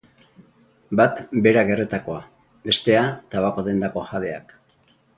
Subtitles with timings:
[1.01, 2.23] Bat berak erretakoa,
[2.71, 3.07] bestea
[3.37, 4.61] tabako-dendako jabeak.